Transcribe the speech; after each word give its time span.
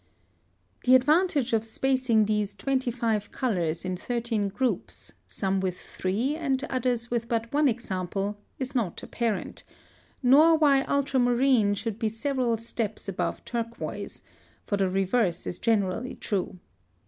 The 0.83 0.95
advantage 0.95 1.53
of 1.53 1.63
spacing 1.63 2.25
these 2.25 2.55
25 2.55 3.31
colors 3.31 3.85
in 3.85 3.95
13 3.95 4.49
groups, 4.49 5.11
some 5.27 5.59
with 5.59 5.77
three 5.77 6.35
and 6.35 6.63
others 6.71 7.11
with 7.11 7.27
but 7.29 7.53
one 7.53 7.67
example, 7.67 8.39
is 8.57 8.73
not 8.73 9.03
apparent; 9.03 9.63
nor 10.23 10.57
why 10.57 10.81
ultramarine 10.85 11.75
should 11.75 11.99
be 11.99 12.09
several 12.09 12.57
steps 12.57 13.07
above 13.07 13.45
turquoise, 13.45 14.23
for 14.65 14.75
the 14.75 14.89
reverse 14.89 15.45
is 15.45 15.59
generally 15.59 16.15
true. 16.15 16.57